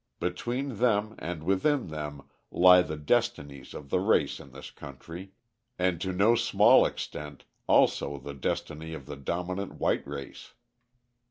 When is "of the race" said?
3.75-4.39